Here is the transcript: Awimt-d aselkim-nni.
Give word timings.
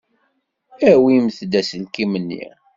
Awimt-d 0.91 1.53
aselkim-nni. 1.59 2.45